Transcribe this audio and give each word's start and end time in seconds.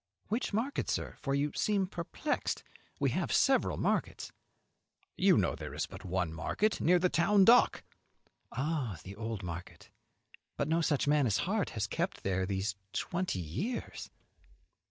"Which 0.29 0.51
market, 0.51 0.89
sir? 0.89 1.15
for 1.21 1.35
you 1.35 1.51
seem 1.53 1.85
perplexed; 1.85 2.63
we 2.99 3.11
have 3.11 3.31
several 3.31 3.77
markets." 3.77 4.31
"You 5.15 5.37
know 5.37 5.53
there 5.53 5.75
is 5.75 5.85
but 5.85 6.03
one 6.03 6.33
market, 6.33 6.81
near 6.81 6.97
the 6.97 7.07
town 7.07 7.45
dock." 7.45 7.83
"Oh, 8.51 8.97
the 9.03 9.15
old 9.15 9.43
market. 9.43 9.91
But 10.57 10.67
no 10.67 10.81
such 10.81 11.07
man 11.07 11.27
as 11.27 11.37
Hart 11.45 11.69
has 11.77 11.85
kept 11.85 12.23
there 12.23 12.47
these 12.47 12.73
twenty 12.93 13.39
years." 13.41 14.09